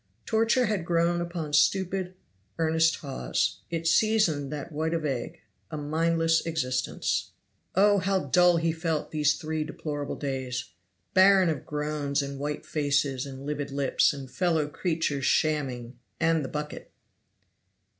Torture 0.25 0.65
had 0.65 0.83
grown 0.83 1.21
upon 1.21 1.53
stupid, 1.53 2.15
earnest 2.57 2.95
Hawes; 2.95 3.59
it 3.69 3.85
seasoned 3.85 4.51
that 4.51 4.71
white 4.71 4.95
of 4.95 5.05
egg, 5.05 5.41
a 5.69 5.77
mindless 5.77 6.43
existence. 6.43 7.33
Oh! 7.75 7.99
how 7.99 8.25
dull 8.25 8.57
he 8.57 8.71
felt 8.71 9.11
these 9.11 9.35
three 9.35 9.63
deplorable 9.63 10.15
days, 10.15 10.71
barren 11.13 11.49
of 11.49 11.67
groans, 11.67 12.23
and 12.23 12.39
white 12.39 12.65
faces, 12.65 13.27
and 13.27 13.45
livid 13.45 13.69
lips, 13.69 14.11
and 14.11 14.31
fellow 14.31 14.67
creatures 14.67 15.25
shamming,* 15.27 15.99
and 16.19 16.43
the 16.43 16.49
bucket. 16.49 16.89